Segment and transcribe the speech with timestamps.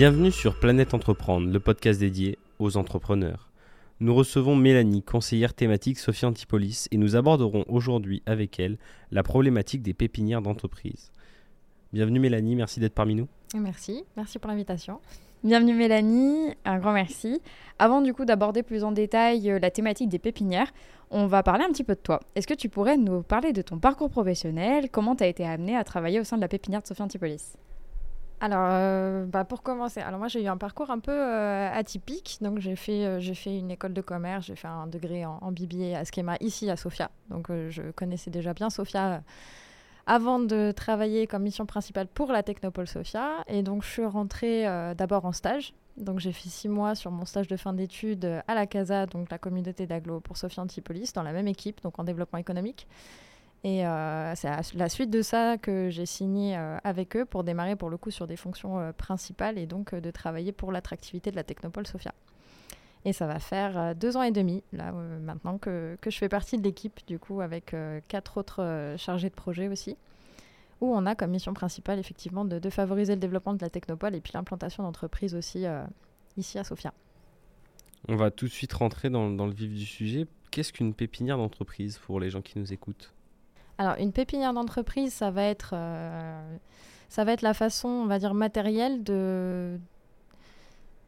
[0.00, 3.50] Bienvenue sur Planète Entreprendre, le podcast dédié aux entrepreneurs.
[4.00, 8.78] Nous recevons Mélanie, conseillère thématique Sophie Antipolis, et nous aborderons aujourd'hui avec elle
[9.10, 11.12] la problématique des pépinières d'entreprise.
[11.92, 13.28] Bienvenue Mélanie, merci d'être parmi nous.
[13.54, 15.00] Merci, merci pour l'invitation.
[15.44, 17.42] Bienvenue Mélanie, un grand merci.
[17.78, 20.72] Avant du coup d'aborder plus en détail euh, la thématique des pépinières,
[21.10, 22.20] on va parler un petit peu de toi.
[22.36, 24.88] Est-ce que tu pourrais nous parler de ton parcours professionnel?
[24.90, 27.58] Comment tu as été amenée à travailler au sein de la pépinière de Sophie Antipolis?
[28.40, 32.38] Alors, euh, bah, pour commencer, alors moi j'ai eu un parcours un peu euh, atypique.
[32.40, 35.52] Donc j'ai fait, j'ai fait une école de commerce, j'ai fait un degré en, en
[35.52, 37.10] BBA à Schema ici à Sofia.
[37.28, 39.22] Donc je connaissais déjà bien Sofia
[40.10, 43.44] avant de travailler comme mission principale pour la Technopole Sofia.
[43.46, 45.72] Et donc, je suis rentrée euh, d'abord en stage.
[45.96, 49.30] Donc, j'ai fait six mois sur mon stage de fin d'études à la CASA, donc
[49.30, 52.88] la communauté d'aglo pour Sofia Antipolis, dans la même équipe, donc en développement économique.
[53.62, 57.44] Et euh, c'est à la suite de ça que j'ai signé euh, avec eux pour
[57.44, 61.36] démarrer pour le coup sur des fonctions principales et donc de travailler pour l'attractivité de
[61.36, 62.14] la Technopole Sofia.
[63.04, 66.18] Et ça va faire euh, deux ans et demi, là, euh, maintenant que, que, je
[66.18, 69.96] fais partie de l'équipe, du coup, avec euh, quatre autres chargés de projet aussi,
[70.80, 74.14] où on a comme mission principale, effectivement, de, de favoriser le développement de la technopole
[74.14, 75.64] et puis l'implantation d'entreprises aussi
[76.36, 76.92] ici à Sofia.
[78.08, 80.26] On va tout de suite rentrer dans, dans le vif du sujet.
[80.50, 83.12] Qu'est-ce qu'une pépinière d'entreprise pour les gens qui nous écoutent?
[83.80, 85.74] Alors, une pépinière d'entreprise, ça va être...
[87.08, 89.80] ça va être la façon, on va dire, matérielle de,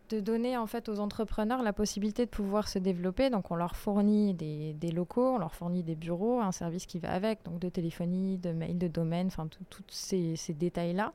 [0.08, 3.30] de donner en fait aux entrepreneurs la possibilité de pouvoir se développer.
[3.30, 7.12] Donc on leur fournit des, locaux, on leur fournit des bureaux, un service qui va
[7.12, 11.12] avec, donc de téléphonie, de mail, de domaine, enfin tous ces, détails-là.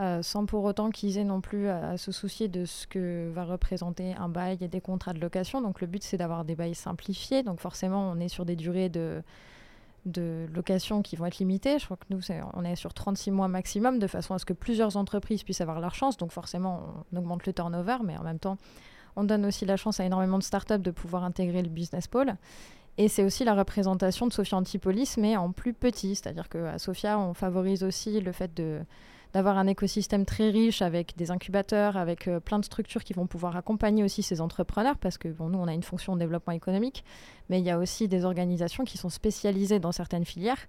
[0.00, 3.44] Euh, sans pour autant qu'ils aient non plus à, se soucier de ce que va
[3.44, 5.60] représenter un bail et des contrats de location.
[5.60, 7.42] Donc le but c'est d'avoir des bails simplifiés.
[7.42, 9.22] Donc forcément on est sur des durées de
[10.06, 11.78] de location qui vont être limitées.
[11.78, 12.20] Je crois que nous,
[12.54, 15.80] on est sur 36 mois maximum, de façon à ce que plusieurs entreprises puissent avoir
[15.80, 16.16] leur chance.
[16.16, 18.58] Donc forcément, on augmente le turnover, mais en même temps,
[19.16, 22.34] on donne aussi la chance à énormément de startups de pouvoir intégrer le business pôle.
[22.96, 26.14] Et c'est aussi la représentation de Sophia Antipolis, mais en plus petit.
[26.14, 28.80] C'est-à-dire qu'à Sophia, on favorise aussi le fait de
[29.34, 33.26] d'avoir un écosystème très riche avec des incubateurs, avec euh, plein de structures qui vont
[33.26, 36.52] pouvoir accompagner aussi ces entrepreneurs, parce que bon, nous, on a une fonction de développement
[36.52, 37.04] économique,
[37.50, 40.68] mais il y a aussi des organisations qui sont spécialisées dans certaines filières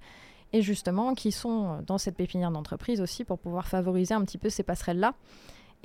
[0.52, 4.50] et justement qui sont dans cette pépinière d'entreprise aussi pour pouvoir favoriser un petit peu
[4.50, 5.14] ces passerelles-là.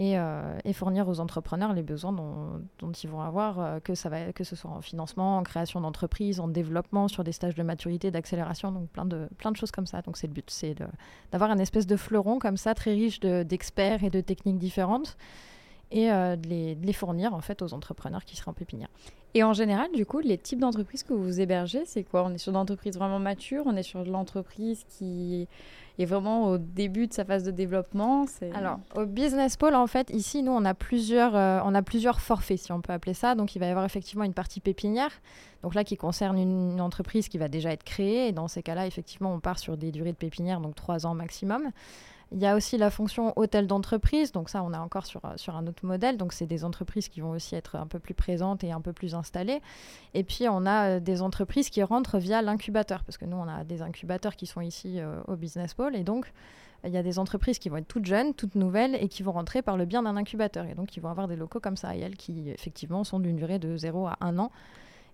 [0.00, 4.32] Euh, et, fournir aux entrepreneurs les besoins dont, ils vont avoir, euh, que, ça va,
[4.32, 8.10] que ce soit en financement, en création d'entreprise, en développement, sur des stages de maturité,
[8.10, 10.00] d'accélération, donc plein de, plein de choses comme ça.
[10.00, 10.74] Donc c'est le but, c'est
[11.32, 15.18] d'avoir un espèce de fleuron comme ça, très riche d'experts et de techniques différentes,
[15.90, 18.88] et euh, de, les, fournir en fait aux entrepreneurs qui seraient en pépinière.
[19.34, 22.24] Et en général, du coup, les types d'entreprises que vous hébergez, c'est quoi?
[22.24, 25.46] On est sur d'entreprises vraiment matures, on est sur de l'entreprise qui
[26.02, 28.26] est vraiment au début de sa phase de développement.
[28.54, 32.20] Alors, au Business Pole, en fait, ici, nous, on a, plusieurs, euh, on a plusieurs
[32.20, 33.34] forfaits, si on peut appeler ça.
[33.34, 35.10] Donc, il va y avoir effectivement une partie pépinière,
[35.62, 38.28] donc là, qui concerne une, entreprise qui va déjà être créée.
[38.28, 41.14] Et dans ces cas-là, effectivement, on part sur des durées de pépinière, donc trois ans
[41.14, 41.70] maximum.
[42.32, 44.30] Il y a aussi la fonction hôtel d'entreprise.
[44.30, 46.16] Donc ça, on est encore sur, euh, sur un autre modèle.
[46.16, 48.92] Donc c'est des entreprises qui vont aussi être un peu plus présentes et un peu
[48.92, 49.60] plus installées.
[50.14, 53.02] Et puis on a euh, des entreprises qui rentrent via l'incubateur.
[53.04, 55.96] Parce que nous, on a des incubateurs qui sont ici euh, au Business Pole.
[55.96, 56.32] Et donc,
[56.84, 59.32] il y a des entreprises qui vont être toutes jeunes, toutes nouvelles et qui vont
[59.32, 60.66] rentrer par le bien d'un incubateur.
[60.66, 63.36] Et donc, ils vont avoir des locaux comme ça, et elles, qui effectivement sont d'une
[63.36, 64.50] durée de 0 à 1 an.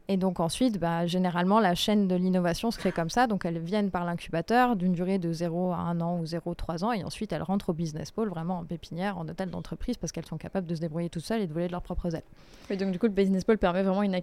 [0.08, 3.26] Et donc ensuite, bah, généralement, la chaîne de l'innovation se crée comme ça.
[3.26, 6.84] Donc elles viennent par l'incubateur d'une durée de 0 à 1 an ou 0 3
[6.84, 6.92] ans.
[6.92, 10.26] Et ensuite, elles rentrent au business pole, vraiment en pépinière, en hôtel d'entreprise, parce qu'elles
[10.26, 12.22] sont capables de se débrouiller toutes seules et de voler de leurs propres ailes.
[12.70, 14.16] Et donc du coup, le business pole permet vraiment une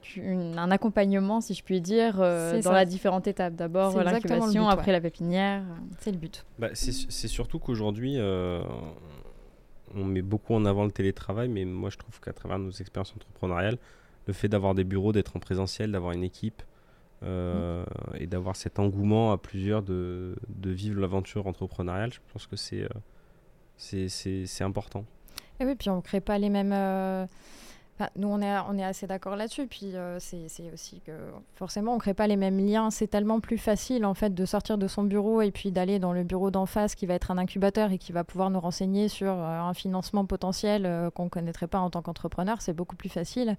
[0.57, 3.55] un accompagnement, si je puis dire, euh, dans la différentes étapes.
[3.55, 5.63] D'abord l'incubation, après la pépinière.
[5.99, 6.45] C'est le but.
[6.59, 8.15] Bah, c'est surtout qu'aujourd'hui...
[8.17, 8.61] Euh,
[9.95, 13.13] on met beaucoup en avant le télétravail, mais moi je trouve qu'à travers nos expériences
[13.15, 13.77] entrepreneuriales,
[14.27, 16.63] le fait d'avoir des bureaux, d'être en présentiel, d'avoir une équipe
[17.25, 17.85] euh,
[18.15, 22.83] et d'avoir cet engouement à plusieurs de, de vivre l'aventure entrepreneuriale, je pense que c'est
[23.93, 25.05] euh, important.
[25.59, 26.73] Et oui, puis on ne crée pas les mêmes.
[26.73, 27.25] Euh,
[28.17, 29.67] nous, on est, on est assez d'accord là-dessus.
[29.67, 31.13] Puis c'est aussi que
[31.55, 32.89] forcément, on ne crée pas les mêmes liens.
[32.89, 36.11] C'est tellement plus facile en fait de sortir de son bureau et puis d'aller dans
[36.11, 39.07] le bureau d'en face qui va être un incubateur et qui va pouvoir nous renseigner
[39.07, 42.61] sur un financement potentiel qu'on ne connaîtrait pas en tant qu'entrepreneur.
[42.61, 43.55] C'est beaucoup plus facile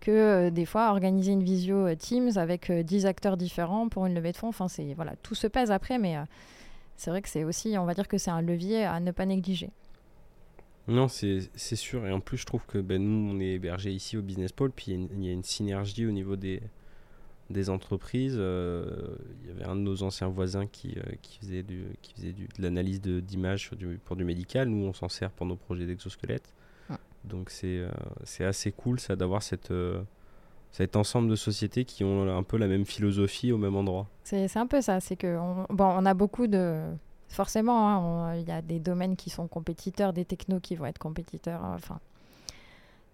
[0.00, 4.06] que euh, des fois organiser une visio euh, Teams avec 10 euh, acteurs différents pour
[4.06, 4.48] une levée de fonds.
[4.48, 6.16] Enfin, c'est voilà, tout se pèse après, mais
[6.96, 9.26] c'est vrai que c'est aussi, on va dire que c'est un levier à ne pas
[9.26, 9.70] négliger.
[10.88, 12.06] Non, c'est sûr.
[12.06, 14.72] Et en plus, je trouve que ben, nous, on est hébergé ici au Business Pole,
[14.72, 16.62] puis il y, a une synergie au niveau des,
[17.48, 18.34] des entreprises.
[18.34, 20.96] Il y avait un de nos anciens voisins qui,
[21.40, 23.70] faisait, du, qui faisait de l'analyse d'images
[24.04, 24.68] pour du médical.
[24.68, 26.52] Nous, on s'en sert pour nos projets d'exosquelettes.
[27.24, 27.82] Donc c'est
[28.24, 29.72] c'est assez cool ça d'avoir cette
[30.72, 34.06] cet ensemble de sociétés qui ont un peu la même philosophie au même endroit.
[34.24, 36.80] C'est un peu ça, c'est que on, bon, on a beaucoup de
[37.28, 40.98] forcément, hein, il y a des domaines qui sont compétiteurs, des technos qui vont être
[40.98, 41.62] compétiteurs.
[41.64, 42.00] Enfin,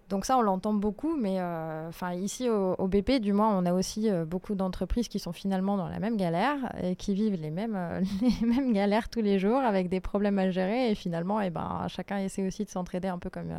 [0.09, 3.73] donc ça, on l'entend beaucoup, mais euh, enfin ici au, BP, du moins, on a
[3.73, 7.51] aussi euh, beaucoup d'entreprises qui sont finalement dans la même galère et qui vivent les
[7.51, 8.01] mêmes, euh,
[8.41, 10.91] les mêmes galères tous les jours avec des problèmes à gérer.
[10.91, 13.53] Et finalement, eh ben, chacun essaie aussi de s'entraider un peu comme,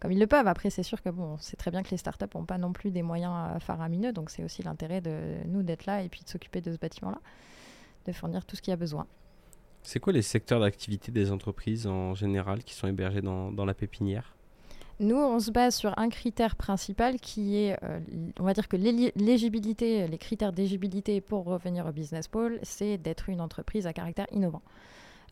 [0.00, 0.46] comme ils le peuvent.
[0.46, 2.90] Après, c'est sûr que bon, c'est très bien que les startups n'ont pas non plus
[2.90, 6.62] des moyens faramineux, donc c'est aussi l'intérêt de nous d'être là et puis de s'occuper
[6.62, 7.20] de ce bâtiment-là,
[8.06, 9.06] de fournir tout ce qu'il y a besoin.
[9.82, 14.37] C'est quoi les secteurs d'activité des entreprises en général qui sont hébergés dans la pépinière?
[15.00, 18.00] Nous, on se base sur un critère principal qui est, euh,
[18.40, 23.28] on va dire que l'éligibilité, les critères d'éligibilité pour revenir au business pole, c'est d'être
[23.28, 24.62] une entreprise à caractère innovant.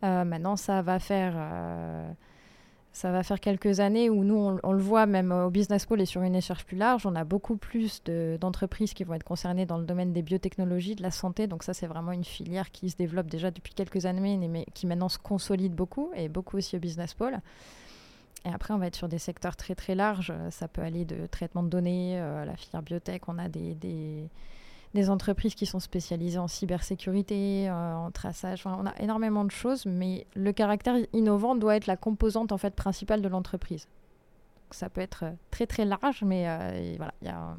[0.04, 2.08] Euh, maintenant, ça va faire, euh,
[2.92, 6.06] ça va faire quelques années où nous, on, le voit même au business pole et
[6.06, 8.04] sur une échelle plus large, on a beaucoup plus
[8.40, 11.48] d'entreprises qui vont être concernées dans le domaine des biotechnologies, de la santé.
[11.48, 14.86] Donc ça, c'est vraiment une filière qui se développe déjà depuis quelques années, mais qui
[14.86, 17.40] maintenant se consolide beaucoup et beaucoup aussi au business pole.
[18.46, 20.32] Et après, on va être sur des secteurs très très larges.
[20.50, 23.28] Ça peut aller de traitement de données euh, la filière biotech.
[23.28, 28.64] On a des, des, entreprises qui sont spécialisées en cybersécurité, euh, en traçage.
[28.64, 32.74] on a énormément de choses, mais le caractère innovant doit être la composante en fait
[32.74, 33.88] principale de l'entreprise.
[34.70, 37.56] Ça peut être très très large, mais euh, y a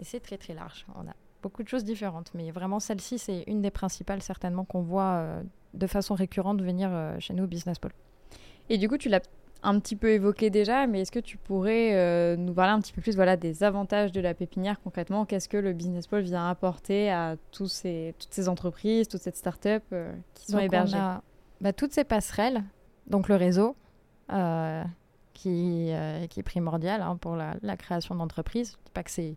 [0.00, 0.86] et c'est très très large.
[0.96, 4.82] On a beaucoup de choses différentes, mais vraiment celle-ci, c'est une des principales certainement qu'on
[4.82, 5.42] voit
[5.74, 7.92] de façon récurrente venir chez nous au Business Pole.
[8.70, 9.20] Et du coup, tu l'as
[9.62, 12.92] un petit peu évoqué déjà, mais est-ce que tu pourrais euh, nous parler un petit
[12.92, 15.24] peu plus voilà, des avantages de la pépinière concrètement?
[15.24, 19.36] Qu'est-ce que le Business Pole vient apporter à tous ces, toutes ces entreprises, toute cette
[19.36, 21.22] start-up euh, qui sont hébergées on a,
[21.60, 22.62] bah, Toutes ces passerelles,
[23.08, 23.74] donc le réseau,
[24.32, 24.84] euh,
[25.34, 25.92] qui,
[26.30, 28.76] qui, est primordial hein, pour la, création d'entreprises.
[28.94, 29.36] Pas que c'est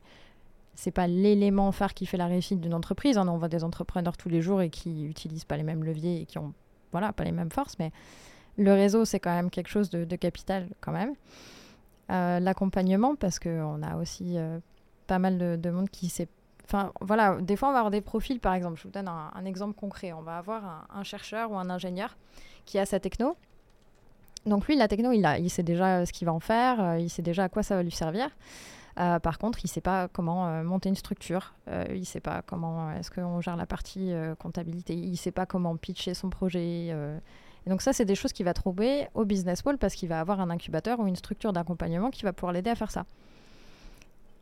[0.73, 3.17] c'est pas l'élément phare qui fait la réussite d'une entreprise.
[3.17, 3.27] Hein.
[3.27, 6.25] On voit des entrepreneurs tous les jours et qui utilisent pas les mêmes leviers et
[6.25, 6.53] qui ont
[6.93, 7.91] voilà pas les mêmes forces, mais
[8.57, 11.13] le réseau, c'est quand même quelque chose de, capital quand même.
[12.09, 14.59] Euh, l'accompagnement, parce qu'on a aussi euh,
[15.07, 16.27] pas mal de, monde qui sait.
[16.65, 18.77] Enfin, voilà, des fois, on va avoir des profils, par exemple.
[18.77, 20.13] Je vous donne un, exemple concret.
[20.13, 22.17] On va avoir un, chercheur ou un ingénieur
[22.65, 23.35] qui a sa techno.
[24.45, 26.99] Donc, lui, la techno, il, a, il sait déjà ce qu'il va en faire, euh,
[26.99, 28.29] il sait déjà à quoi ça va lui servir.
[28.95, 32.91] par contre, il ne sait pas comment monter une structure, il ne sait pas comment
[32.91, 36.93] est-ce qu'on gère la partie comptabilité, il ne sait pas comment pitcher son projet,
[37.65, 40.19] et donc ça, c'est des choses qu'il va trouver au Business Wall parce qu'il va
[40.19, 43.05] avoir un incubateur ou une structure d'accompagnement qui va pouvoir l'aider à faire ça.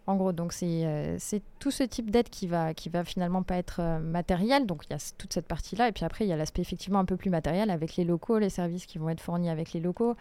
[0.08, 1.18] En gros, donc c'est euh,
[1.60, 4.66] tout ce type d'aide qui va, qui va finalement pas être euh, matériel.
[4.66, 5.90] Donc il y a toute cette partie-là.
[5.90, 8.40] Et puis après, il y a l'aspect effectivement un peu plus matériel avec les locaux,
[8.40, 10.16] les services qui vont être fournis avec les locaux.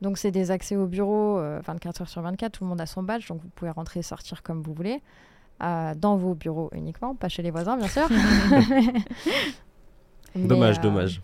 [0.00, 2.52] Donc c'est des accès au bureau 24 euh, heures sur 24.
[2.52, 3.28] Tout le monde a son badge.
[3.28, 5.02] Donc vous pouvez rentrer et sortir comme vous voulez.
[5.60, 8.08] dans vos bureaux uniquement, pas chez les voisins, bien sûr.
[10.34, 11.20] dommage, dommage.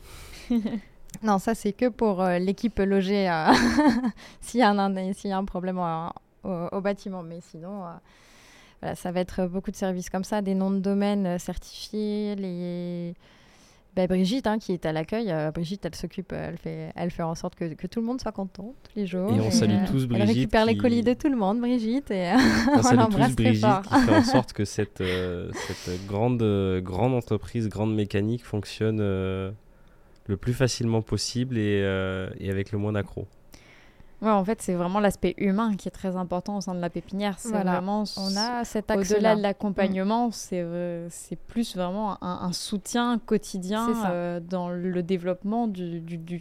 [1.23, 3.53] Non, ça c'est que pour euh, l'équipe logée euh,
[4.41, 5.81] s'il y, a un problème
[6.45, 7.23] au, bâtiment.
[7.23, 7.85] Mais sinon,
[8.85, 13.15] euh, ça va être beaucoup de services comme ça, des noms de domaine certifiés, les...
[13.95, 17.35] Bah, Brigitte, hein, qui est à l'accueil, Brigitte, elle s'occupe, elle fait, elle fait en
[17.35, 19.33] sorte que, tout le monde soit content tous les jours.
[19.33, 20.29] Et on salue tous Brigitte.
[20.29, 22.11] Elle récupère les colis de tout le monde, Brigitte.
[22.11, 22.31] Et
[22.77, 26.43] on, salue tous Brigitte qui fait en sorte que cette, cette grande,
[26.83, 29.01] grande entreprise, grande mécanique fonctionne
[30.29, 33.27] le plus facilement possible et, euh, et avec le moins d'accro.
[34.23, 36.89] Ouais, en fait, c'est vraiment l'aspect humain qui est très important au sein de la
[36.89, 37.39] pépinière.
[37.39, 40.33] C'est vraiment on a cet au-delà de l'accompagnement, mm.
[40.33, 46.41] c'est euh, c'est plus vraiment un, soutien quotidien euh, dans le développement du, du, du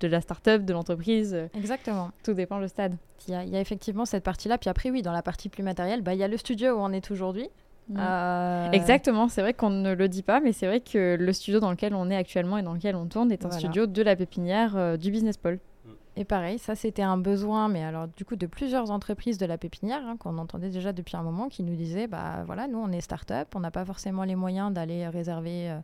[0.00, 1.36] de la start-up, de l'entreprise.
[1.54, 2.10] Exactement.
[2.24, 2.96] Tout dépend le stade.
[3.28, 4.58] Il y, a, il y a effectivement cette partie-là.
[4.58, 6.80] Puis après, oui, dans la partie plus matérielle, bah, il y a le studio où
[6.80, 7.48] on est aujourd'hui.
[7.96, 11.60] Euh, Exactement, c'est vrai qu'on ne le dit pas, mais c'est vrai que le studio
[11.60, 14.16] dans lequel on est actuellement et dans lequel on tourne est un studio de la
[14.16, 15.58] pépinière euh, du Business Pole.
[15.84, 15.90] Mm.
[16.16, 19.58] Et pareil, ça c'était un besoin, mais alors du coup de plusieurs entreprises de la
[19.58, 22.90] pépinière hein, qu'on entendait déjà depuis un moment, qui nous disaient bah voilà, nous on
[22.90, 25.78] est start-up, on n'a pas forcément les moyens d'aller réserver euh,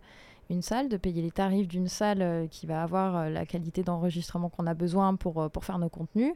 [0.48, 4.66] une salle, de payer les tarifs d'une salle qui va avoir la qualité d'enregistrement qu'on
[4.66, 6.32] a besoin pour, pour faire nos contenus,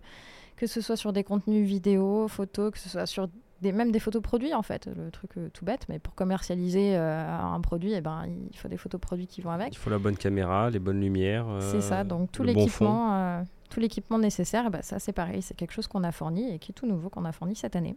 [0.54, 3.28] que ce soit sur des contenus vidéo, photos, que ce soit sur
[3.73, 7.26] même des photos produits en fait, le truc euh, tout bête, mais pour commercialiser euh,
[7.28, 9.73] un produit, et eh ben, il faut des photos produits qui vont avec.
[9.73, 11.47] Il faut la bonne caméra, les bonnes lumières.
[11.61, 15.73] c'est ça, euh, donc tout l'équipement tout l'équipement nécessaire, bah, ça c'est pareil, c'est quelque
[15.73, 17.97] chose qu'on a fourni et qui est tout nouveau qu'on a fourni cette année.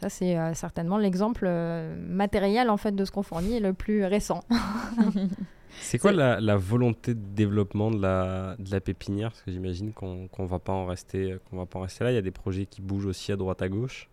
[0.00, 4.04] Ça, c'est euh, certainement l'exemple euh, matériel en fait de ce qu'on fournit le plus
[4.04, 4.42] récent.
[5.80, 9.30] c'est quoi la, la, volonté de développement de la, de la pépinière?
[9.30, 12.10] Parce que j'imagine qu'on ne va pas en rester qu'on va pas en rester là.
[12.10, 14.10] Il y a des projets qui bougent aussi à droite à gauche.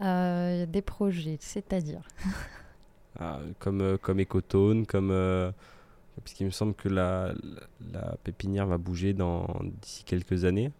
[0.00, 2.02] Euh, des projets, c'est-à-dire
[3.20, 5.52] ah, comme comme Ecotone, comme
[6.22, 7.32] puisqu'il me semble que la,
[7.92, 9.46] la, la, pépinière va bouger dans
[9.82, 10.72] d'ici quelques années.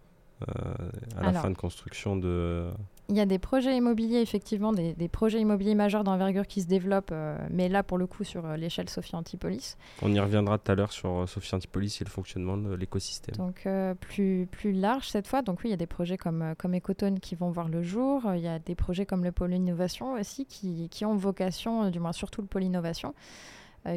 [1.17, 2.71] à la fin de construction de
[3.09, 7.13] il y a des projets immobiliers, effectivement, des, projets immobiliers majeurs d'envergure qui se développent,
[7.13, 9.77] euh, mais là, pour le coup, sur euh, l'échelle Sophie Antipolis.
[10.01, 13.37] On y reviendra tout à l'heure sur euh, Sophie Antipolis et le fonctionnement de l'écosystème.
[13.37, 13.69] Donc,
[14.01, 15.43] plus, plus large cette fois.
[15.43, 18.23] Donc, oui, il y a des projets comme, comme Ecotone qui vont voir le jour.
[18.35, 22.01] Il y a des projets comme le pôle innovation aussi qui, qui ont vocation, du
[22.01, 23.15] moins surtout le pôle innovation,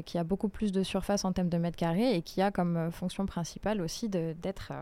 [0.05, 2.91] qui a beaucoup plus de surface en termes de mètres carrés et qui a comme
[2.91, 4.73] fonction principale aussi d'être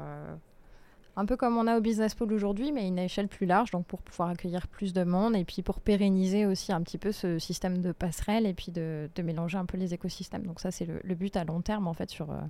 [1.17, 3.71] un peu comme on a au Business Pole aujourd'hui, mais à une échelle plus large,
[3.71, 7.11] donc pour pouvoir accueillir plus de monde et puis pour pérenniser aussi un petit peu
[7.11, 10.45] ce système de passerelle et puis de, mélanger un peu les écosystèmes.
[10.45, 12.41] Donc ça, c'est le, but à long terme, en fait, sur, euh,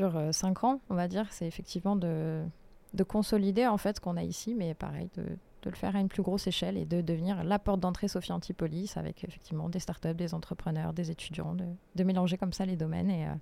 [0.00, 1.26] euh, cinq ans, on va dire.
[1.30, 2.42] C'est effectivement de,
[2.94, 6.00] de consolider, en fait, ce qu'on a ici, mais pareil, de, de, le faire à
[6.00, 9.80] une plus grosse échelle et de devenir la porte d'entrée Sophie Antipolis avec effectivement des
[9.80, 13.26] startups, des entrepreneurs, des étudiants, de, mélanger comme ça les domaines et...
[13.26, 13.34] Euh,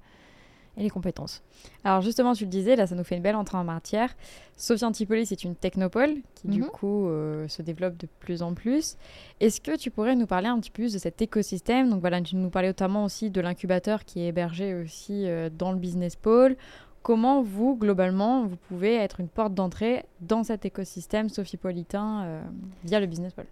[0.77, 1.43] et les compétences.
[1.85, 4.15] Alors justement, tu le disais, là ça nous fait une belle entrée en matière.
[4.57, 6.69] Sophie Antipolis c'est une technopole qui du mhm.
[6.69, 8.97] coup euh, se développe de plus en plus.
[9.41, 11.91] Est-ce que tu pourrais nous parler un petit peu de cet écosystème?
[11.91, 15.73] Donc voilà, tu nous parlais notamment aussi de l'incubateur qui est hébergé aussi euh, dans
[15.73, 16.57] le business pole.
[17.03, 22.43] Comment vous, globalement, vous pouvez être une porte d'entrée dans cet écosystème sophipolitain euh,
[22.85, 23.47] via le business pole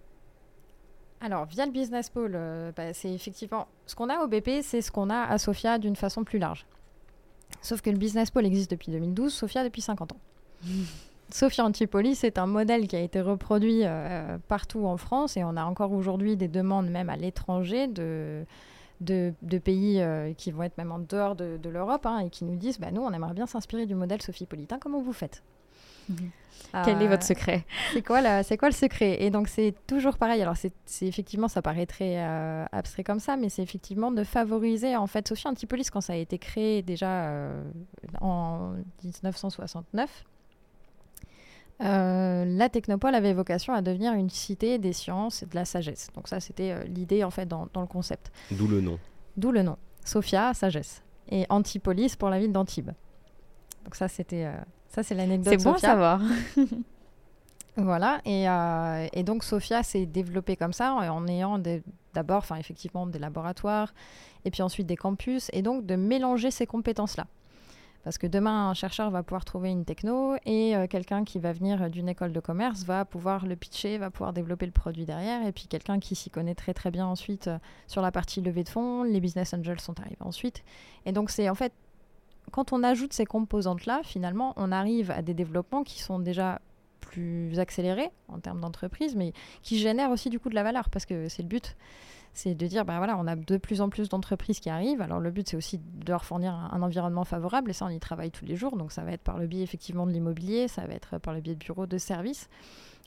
[1.23, 2.35] alors, via le Business Pole,
[2.75, 5.95] bah, c'est effectivement ce qu'on a au BP, c'est ce qu'on a à Sophia d'une
[5.95, 6.65] façon plus large.
[7.61, 10.19] Sauf que le Business Pole existe depuis 2012, Sophia depuis 50 ans.
[11.33, 15.55] Sophia Antipolis, c'est un modèle qui a été reproduit euh, partout en France et on
[15.55, 18.43] a encore aujourd'hui des demandes même à l'étranger de,
[18.99, 22.57] de, pays euh, qui vont être même en dehors de, l'Europe hein, et qui nous
[22.57, 24.77] disent bah, nous, on aimerait bien s'inspirer du modèle sophipolitain.
[24.79, 25.41] Comment vous faites?
[26.11, 26.31] Mhm.
[26.85, 29.21] Quel est votre secret C'est quoi, c'est quoi le secret?
[29.21, 30.41] Et donc c'est toujours pareil.
[30.41, 34.95] Alors c'est, effectivement, ça paraît très euh, abstrait comme ça, mais c'est effectivement de favoriser
[34.95, 37.63] en fait Sophie Antipolis quand ça a été créé déjà euh,
[38.21, 40.25] en 1969.
[41.81, 46.09] Euh, la Technopole avait vocation à devenir une cité des sciences et de la sagesse.
[46.15, 48.31] Donc ça, c'était l'idée en fait dans, dans, le concept.
[48.51, 48.99] D'où le nom.
[49.35, 49.77] D'où le nom.
[50.05, 51.03] Sophia, sagesse.
[51.29, 52.91] Et Antipolis pour la ville d'Antibes.
[53.83, 54.47] Donc ça, c'était
[54.91, 55.53] ça, c'est l'anecdote.
[55.57, 56.21] C'est bon à savoir.
[57.77, 58.21] voilà.
[58.25, 61.57] Et, euh, et, donc, Sophia s'est développée comme ça, en ayant
[62.13, 63.93] d'abord, enfin, effectivement, des laboratoires,
[64.43, 67.25] et puis ensuite des campus, et donc de mélanger ces compétences-là.
[68.03, 71.53] Parce que demain, un chercheur va pouvoir trouver une techno et euh, quelqu'un qui va
[71.53, 75.45] venir d'une école de commerce va pouvoir le pitcher, va pouvoir développer le produit derrière.
[75.45, 78.63] Et puis quelqu'un qui s'y connaît très très bien ensuite euh, sur la partie levée
[78.63, 80.63] de fonds, les business angels sont arrivés ensuite.
[81.05, 81.73] Et donc c'est en fait
[82.51, 86.61] quand on ajoute ces composantes-là, finalement, on arrive à des développements qui sont déjà
[86.99, 91.05] plus accélérés en termes d'entreprise, mais qui génèrent aussi du coup de la valeur, parce
[91.05, 91.75] que c'est le but.
[92.33, 95.01] C'est de dire, bah voilà, on a de plus en plus d'entreprises qui arrivent.
[95.01, 97.99] Alors le but, c'est aussi de leur fournir un, environnement favorable, et ça, on y
[97.99, 98.77] travaille tous les jours.
[98.77, 101.41] Donc ça va être par le biais effectivement de l'immobilier, ça va être par le
[101.41, 102.47] biais de bureaux de services.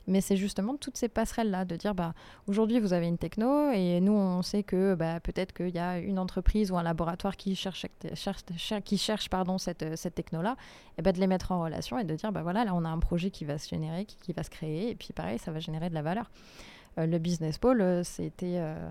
[0.07, 2.13] Mais c'est justement toutes ces passerelles-là, de dire bah,
[2.47, 5.97] aujourd'hui vous avez une techno et nous on sait que bah, peut-être qu'il y a
[5.97, 7.85] une entreprise ou un laboratoire qui cherche,
[8.83, 10.57] qui cherche pardon, cette, cette techno-là,
[10.97, 12.89] et bah, de les mettre en relation et de dire bah, voilà, là on a
[12.89, 15.59] un projet qui va se générer, qui, va se créer, et puis pareil, ça va
[15.59, 16.29] générer de la valeur.
[16.97, 18.57] Euh, le business pole, euh, c'était.
[18.57, 18.89] Euh,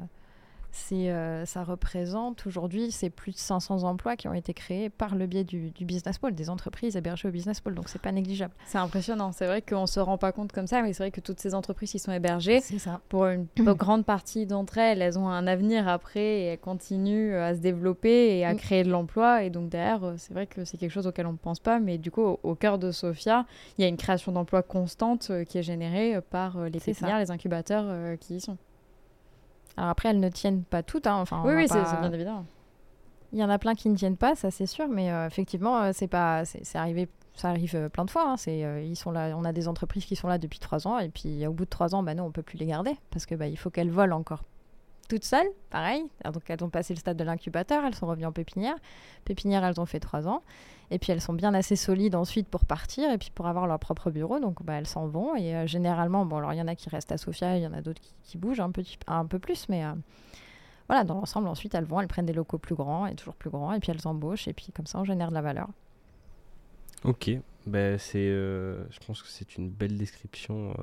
[0.93, 5.27] euh, ça représente aujourd'hui, c'est plus de 500 emplois qui ont été créés par le
[5.27, 7.75] biais du, business pole, des entreprises hébergées au business pole.
[7.75, 8.55] Donc c'est pas négligeable.
[8.67, 9.33] C'est impressionnant.
[9.33, 11.55] C'est vrai qu'on se rend pas compte comme ça, mais c'est vrai que toutes ces
[11.55, 13.01] entreprises qui sont hébergées, ça.
[13.09, 17.55] pour une grande partie d'entre elles, elles ont un avenir après et elles continuent à
[17.55, 18.57] se développer et à mm.
[18.57, 19.45] créer de l'emploi.
[19.45, 21.79] Et donc derrière, euh, c'est vrai que c'est quelque chose auquel on ne pense pas,
[21.79, 23.47] mais du coup, au, cœur de Sophia,
[23.79, 27.31] il y a une création d'emplois constante euh, qui est générée par les pépinières, les
[27.31, 28.57] incubateurs qui y sont.
[29.77, 31.07] Alors après, elles ne tiennent pas toutes.
[31.07, 31.17] Hein.
[31.17, 32.45] Enfin, oui, oui, c'est bien évident.
[33.33, 35.81] Il y en a plein qui ne tiennent pas, ça c'est sûr, mais euh, effectivement,
[35.81, 38.29] euh, c'est pas, c'est arrivé, ça arrive euh, plein de fois.
[38.29, 38.37] Hein.
[38.37, 41.09] C'est, ils sont là, on a des entreprises qui sont là depuis trois ans, et
[41.09, 43.35] puis au bout de trois ans, bah non, on peut plus les garder parce que
[43.35, 44.45] bah, il faut qu'elles volent encore
[45.09, 46.05] toutes seules, pareil.
[46.25, 48.77] Donc elles ont passé le stade de l'incubateur, elles sont revenues en pépinière.
[49.25, 50.43] Pépinière, elles ont fait trois ans.
[50.91, 53.79] Et puis elles sont bien assez solides ensuite pour partir et puis pour avoir leur
[53.79, 54.39] propre bureau.
[54.41, 55.35] Donc bah, elles s'en vont.
[55.37, 57.67] Et euh, généralement, bon, alors il y en a qui restent à Sofia, il y
[57.67, 59.69] en a d'autres qui, bougent un, petit, un peu plus.
[59.69, 59.93] Mais euh,
[60.89, 63.51] voilà, dans l'ensemble, ensuite elles vont, elles prennent des locaux plus grands et toujours plus
[63.51, 63.73] grands.
[63.73, 64.49] Et puis elles embauchent.
[64.49, 65.69] Et puis comme ça, on génère de la valeur.
[67.05, 67.31] Ok.
[67.67, 70.75] Ben, c'est, euh, je pense que c'est une belle description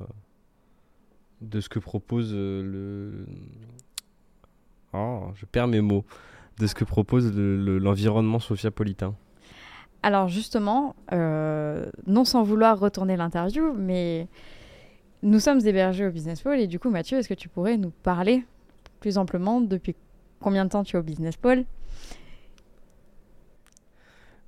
[1.41, 3.25] de ce que propose le.
[4.93, 6.05] Oh, je perds mes mots.
[6.59, 9.15] De ce que propose l'environnement sophiapolitain.
[10.03, 14.27] Alors justement, non sans vouloir retourner l'interview, mais
[15.23, 17.91] nous sommes hébergés au Business Pole et du coup, Mathieu, est-ce que tu pourrais nous
[18.03, 18.43] parler
[18.99, 19.95] plus amplement depuis
[20.39, 21.65] combien de temps tu es au Business Pole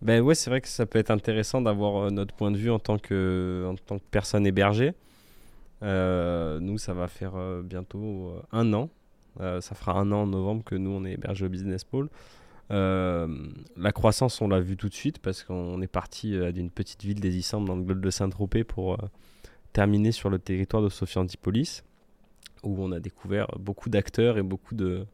[0.04, 2.70] ben ouais, c'est vrai que ça peut être intéressant d'avoir euh, notre point de vue
[2.70, 4.92] en tant que, en tant que personne hébergée.
[5.82, 8.90] Euh, nous, ça va faire euh, bientôt un an.
[9.40, 12.10] Ça fera un an en novembre que nous, on est hébergé au Business Pole.
[12.70, 17.20] la croissance, on l'a vu tout de suite parce qu'on est parti d'une petite ville
[17.20, 18.98] des Issambres dans le golfe de Saint-Tropez pour
[19.74, 21.84] terminé sur le territoire de Sophia Antipolis,
[22.64, 25.06] où on a découvert beaucoup d'acteurs et beaucoup de,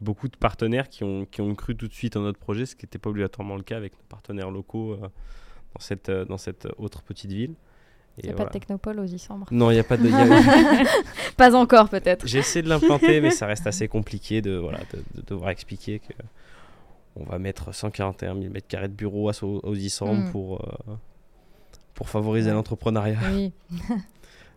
[0.00, 2.76] beaucoup de partenaires qui ont, qui ont cru tout de suite en notre projet, ce
[2.76, 5.08] qui n'était pas obligatoirement le cas avec nos partenaires locaux euh,
[5.74, 7.54] dans, cette, euh, dans cette autre petite ville.
[8.18, 10.08] Il n'y a pas de technopole aux Issambres Non, il n'y a pas de.
[11.36, 12.26] pas encore, peut-être.
[12.26, 16.14] J'essaie de l'implanter, mais ça reste assez compliqué de, voilà, de, devoir expliquer que
[17.16, 20.30] on va mettre 141 000 m2 de bureaux aux, aux Issambres mm.
[20.30, 20.94] pour, euh,
[21.94, 23.18] pour favoriser l'entrepreneuriat.
[23.32, 23.52] Oui.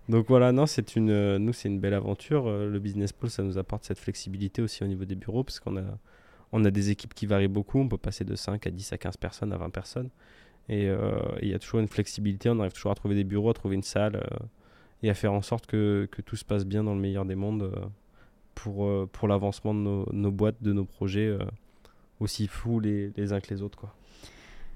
[0.09, 2.47] Donc voilà, non, c'est une, euh, nous c'est une belle aventure.
[2.47, 5.59] Euh, le business pole, ça nous apporte cette flexibilité aussi au niveau des bureaux, parce
[5.59, 5.83] qu'on a,
[6.51, 7.79] on a des équipes qui varient beaucoup.
[7.79, 10.09] On peut passer de 5 à 10 à 15 personnes à 20 personnes.
[10.69, 12.49] Et euh, il y a toujours une flexibilité.
[12.49, 14.23] On arrive toujours à trouver des bureaux, à trouver une salle
[15.03, 17.35] et à faire en sorte que, que, tout se passe bien dans le meilleur des
[17.35, 17.71] mondes
[18.53, 21.35] pour, pour l'avancement de nos, nos, boîtes, de nos projets
[22.19, 23.77] aussi fous les, les uns que les autres.
[23.77, 23.93] Quoi.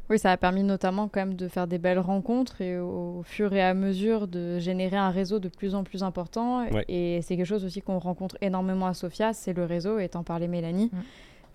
[0.09, 3.53] Oui, ça a permis notamment quand même de faire des belles rencontres et au, fur
[3.53, 6.65] et à mesure de générer un réseau de plus en plus important.
[6.89, 10.47] Et c'est quelque chose aussi qu'on rencontre énormément à Sofia, c'est le réseau, étant parlé
[10.47, 10.89] Mélanie.
[10.91, 10.99] Mm.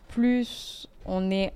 [0.09, 1.52] Plus on est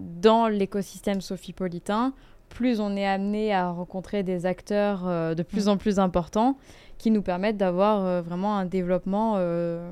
[0.00, 2.12] dans l'écosystème sophipolitain,
[2.48, 5.70] plus on est amené à rencontrer des acteurs euh, de plus mm.
[5.70, 6.56] en plus importants
[6.98, 9.90] qui nous permettent d'avoir euh, vraiment un développement euh,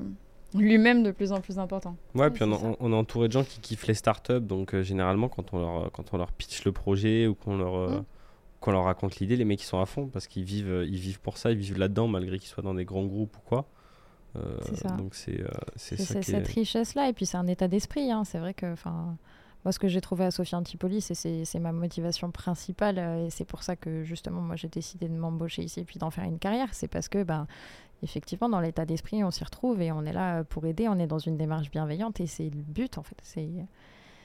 [0.54, 1.97] lui-même de plus en plus important.
[2.14, 5.28] Ouais, puis on, on, est entouré de gens qui kiffent les startups, donc euh, généralement
[5.28, 8.00] quand on, leur, quand on leur pitch le projet ou qu'on leur, euh,
[8.67, 8.71] mm.
[8.71, 11.39] leur raconte l'idée, les mecs ils sont à fond parce qu'ils vivent, ils vivent pour
[11.39, 13.67] ça, ils vivent là-dedans malgré qu'ils soient dans des grands groupes ou quoi.
[14.36, 14.91] Euh, c'est ça.
[14.91, 15.43] Donc c'est
[15.76, 18.10] c'est cette richesse-là et puis c'est un état d'esprit.
[18.10, 18.25] Hein.
[18.25, 18.75] C'est vrai que
[19.64, 23.44] moi ce que j'ai trouvé à Sophie Antipolis et c'est ma motivation principale et c'est
[23.44, 26.38] pour ça que justement moi j'ai décidé de m'embaucher ici et puis d'en faire une
[26.38, 26.73] carrière.
[26.73, 27.46] C'est parce que ben,
[28.02, 31.06] effectivement, dans l'état d'esprit, on s'y retrouve et on est là pour aider, on est
[31.06, 33.16] dans une démarche bienveillante et c'est le but en fait.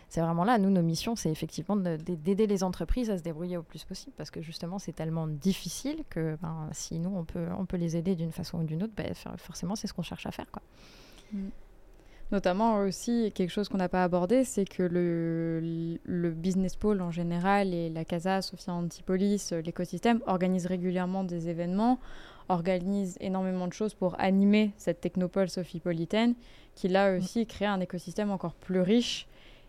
[0.07, 3.63] C'est, vraiment là, nous, nos missions, c'est effectivement d'aider les entreprises à se débrouiller au
[3.63, 7.65] plus possible parce que justement, c'est tellement difficile que ben, si nous, on peut, on
[7.65, 10.31] peut les aider d'une façon ou d'une autre, ben, forcément, c'est ce qu'on cherche à
[10.31, 10.49] faire.
[10.51, 10.61] Quoi.
[11.33, 11.49] Mm.
[12.31, 17.11] Notamment aussi, quelque chose qu'on n'a pas abordé, c'est que le, le, business pole en
[17.11, 21.99] général et la CASA, Sophia Antipolis, l'écosystème organisent régulièrement des événements
[22.49, 26.35] organise énormément de choses pour animer cette technopole sophipolitaine,
[26.75, 27.17] qui là mm.
[27.17, 29.27] aussi crée un écosystème encore plus riche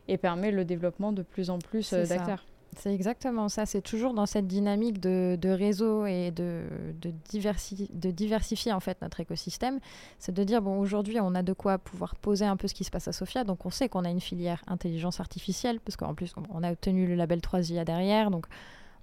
[0.09, 2.45] et permet le développement de plus en plus euh, d'acteurs.
[2.77, 3.65] C'est exactement ça.
[3.65, 6.65] C'est toujours dans cette dynamique de, réseau et de,
[7.01, 9.81] de, de, diversifier en fait notre écosystème.
[10.19, 12.85] C'est de dire bon aujourd'hui on a de quoi pouvoir poser un peu ce qui
[12.85, 13.45] se passe à Sofia.
[13.45, 17.07] Donc on sait qu'on a une filière intelligence artificielle parce qu'en plus on a obtenu
[17.07, 18.31] le label 3IA derrière.
[18.31, 18.47] Donc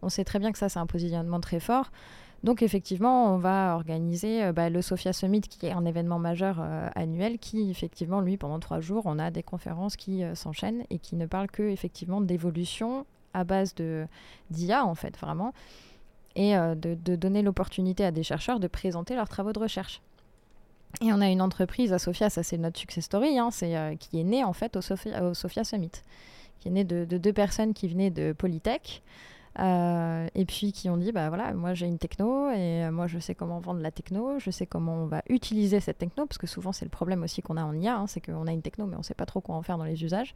[0.01, 1.89] on sait très bien que ça c'est un positionnement très fort.
[2.43, 6.57] Donc effectivement, on va organiser euh, bah, le Sophia Summit, qui est un événement majeur
[6.59, 10.83] euh, annuel, qui effectivement, lui, pendant trois jours, on a des conférences qui euh, s'enchaînent
[10.89, 14.05] et qui ne parlent que effectivement d'évolution à base de
[14.49, 15.53] d'IA en fait vraiment,
[16.35, 20.01] et de, donner l'opportunité à des chercheurs de présenter leurs travaux de recherche.
[21.01, 24.19] Et on a une entreprise à Sophia, ça c'est notre success story, hein, c'est qui
[24.19, 25.91] est née en fait au Sophia, au Sophia Summit,
[26.59, 29.03] qui est née de, de deux personnes qui venaient de Polytech.
[29.59, 33.05] Euh, et puis qui ont dit bah voilà moi j'ai une techno et euh, moi
[33.05, 36.39] je sais comment vendre la techno je sais comment on va utiliser cette techno parce
[36.39, 38.63] que souvent c'est le problème aussi qu'on a en IA hein, c'est qu'on a une
[38.63, 40.33] techno mais on sait pas trop quoi en faire dans les usages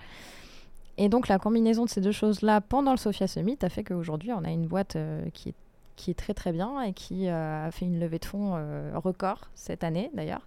[0.97, 3.83] et donc la combinaison de ces deux choses là pendant le Sophia Summit a fait
[3.83, 5.55] qu'aujourd'hui on a une boîte euh, qui est
[5.95, 8.51] qui est très très bien et qui a fait une levée de fonds
[8.93, 10.45] record cette année d'ailleurs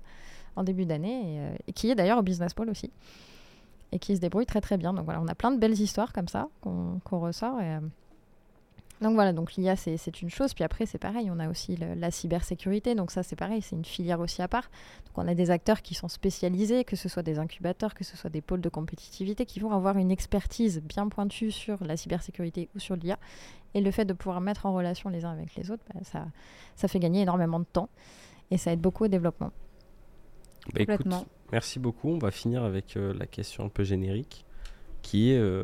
[0.54, 2.92] en début d'année et, qui est d'ailleurs au Business Pole aussi
[3.90, 4.94] et qui se débrouille très très bien.
[4.94, 7.78] Donc voilà on a plein de belles histoires comme ça qu'on ressort et
[9.00, 12.10] donc voilà, donc l'IA c'est une chose, puis après c'est pareil, on a aussi la
[12.10, 14.70] cybersécurité, donc ça c'est pareil, c'est une filière aussi à part.
[15.06, 18.16] Donc on a des acteurs qui sont spécialisés, que ce soit des incubateurs, que ce
[18.16, 22.68] soit des pôles de compétitivité, qui vont avoir une expertise bien pointue sur la cybersécurité
[22.76, 23.18] ou sur l'IA.
[23.72, 26.26] Et le fait de pouvoir mettre en relation les uns avec les autres, bah, ça,
[26.76, 27.88] ça fait gagner énormément de temps
[28.50, 29.50] et ça aide beaucoup au développement.
[30.74, 31.06] Bah, écoute,
[31.52, 32.10] merci beaucoup.
[32.10, 34.44] On va finir avec euh, la question un peu générique
[35.00, 35.62] qui est euh,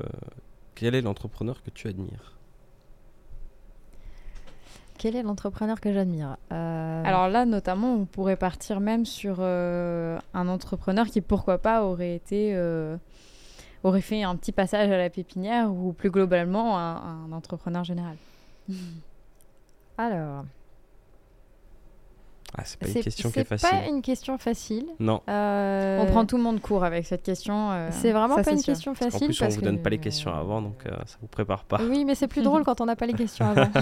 [0.75, 2.36] quel est l'entrepreneur que tu admires?
[4.99, 6.37] Quel est l'entrepreneur que j'admire?
[6.53, 11.85] Euh, Alors là, notamment, on pourrait partir même sur euh, un entrepreneur qui, pourquoi pas,
[11.85, 12.97] aurait été, euh,
[13.85, 18.17] aurait fait un petit passage à la pépinière ou plus globalement un, un entrepreneur général.
[19.99, 20.45] alors,
[22.57, 23.69] Ah, c'est pas une question qui est c'est facile.
[23.79, 24.87] pas une question facile.
[24.99, 25.21] Non.
[25.29, 27.71] Euh, On prend tout le monde court avec cette question.
[27.73, 28.73] euh, C'est vraiment ça, pas une sûr.
[28.73, 29.27] question En facile.
[29.29, 31.65] plus, on parce vous donne que- pas les questions avant, donc euh, ça vous prépare
[31.65, 31.81] pas.
[31.83, 33.69] Oui, mais c'est plus drôle quand on n'a pas les questions avant.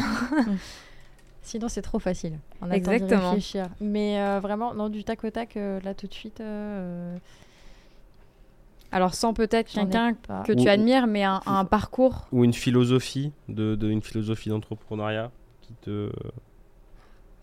[1.44, 2.38] Sinon, c'est trop facile.
[2.62, 3.28] On a Exactement.
[3.30, 3.66] réfléchir.
[3.80, 6.40] Mais euh, vraiment, non, du tac au tac, euh, là tout de suite.
[6.40, 7.16] euh,
[8.92, 12.26] Alors, sans peut-être quelqu'un que Ou- tu admires, mais un, un parcours.
[12.32, 15.30] Ou une philosophie de, de- une philosophie d'entrepreneuriat
[15.60, 16.10] qui te.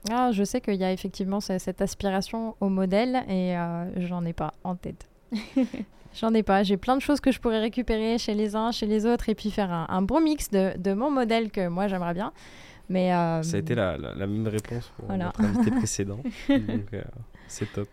[0.09, 4.25] Ah, je sais qu'il y a effectivement ce- cette aspiration au modèle et euh, j'en
[4.25, 5.07] ai pas en tête.
[6.15, 6.63] j'en ai pas.
[6.63, 9.35] J'ai plein de choses que je pourrais récupérer chez les uns, chez les autres et
[9.35, 12.31] puis faire un, un bon mix de, de mon modèle que moi j'aimerais bien.
[12.91, 15.25] Mais euh, Ça a été la, la- la même réponse pour Voilà.
[15.25, 16.19] notre invité précédent.
[16.49, 17.01] donc euh,
[17.47, 17.87] c'est top.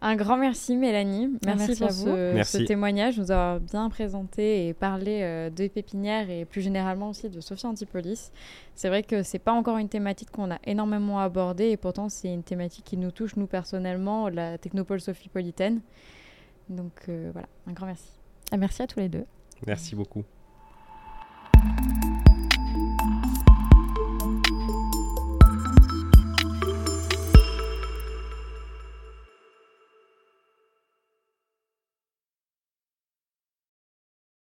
[0.00, 2.04] Un grand merci Mélanie, merci, merci pour à vous.
[2.06, 2.58] ce, Merci.
[2.58, 7.28] ce témoignage, nous avoir bien présenté et parlé euh, de pépinière et plus généralement aussi
[7.28, 8.30] de Sophie Antipolis.
[8.76, 12.32] C'est vrai que c'est pas encore une thématique qu'on a énormément abordée et pourtant c'est
[12.32, 15.80] une thématique qui nous touche nous personnellement, la Technopole Sophipolitaine.
[16.68, 18.12] Donc euh, voilà, un grand merci.
[18.52, 19.24] ah, merci à tous les deux.
[19.66, 20.22] Merci beaucoup.